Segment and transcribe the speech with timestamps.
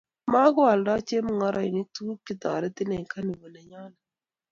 [0.31, 3.97] moku aldoo chemungoroini tukuk che terotin eng Carnival nenyoni.